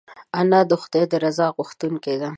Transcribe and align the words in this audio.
انا 0.39 0.59
د 0.69 0.71
خدای 0.81 1.05
د 1.11 1.13
رضا 1.25 1.47
غوښتونکې 1.57 2.13
ده 2.21 2.29